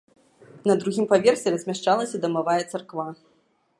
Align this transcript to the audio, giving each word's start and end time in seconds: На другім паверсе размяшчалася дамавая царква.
На 0.71 0.75
другім 0.83 1.05
паверсе 1.11 1.47
размяшчалася 1.57 2.23
дамавая 2.25 2.59
царква. 2.71 3.07